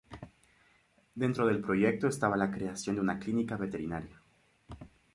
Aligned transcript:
Dentro 1.13 1.45
del 1.45 1.61
proyecto 1.61 2.07
estaba 2.07 2.35
la 2.35 2.49
creación 2.49 2.95
de 2.95 3.01
una 3.03 3.19
clínica 3.19 3.55
veterinaria. 3.55 4.19